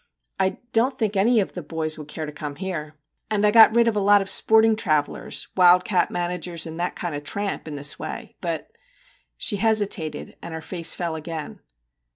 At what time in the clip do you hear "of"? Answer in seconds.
1.41-1.53, 3.87-3.95, 4.19-4.31, 7.13-7.23